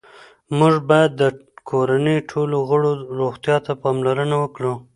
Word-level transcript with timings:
موږ 0.57 0.75
باید 0.89 1.11
د 1.21 1.23
کورنۍ 1.69 2.17
ټولو 2.31 2.57
غړو 2.69 2.91
روغتیا 3.19 3.57
ته 3.65 3.71
پاملرنه 3.81 4.35
وکړو 4.39 4.73